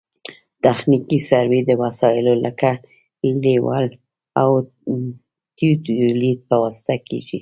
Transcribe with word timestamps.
تخنیکي 0.63 1.19
سروې 1.29 1.61
د 1.65 1.71
وسایلو 1.83 2.33
لکه 2.45 2.69
لیول 3.43 3.85
او 4.41 4.49
تیودولیت 5.57 6.39
په 6.49 6.55
واسطه 6.63 6.93
کیږي 7.07 7.29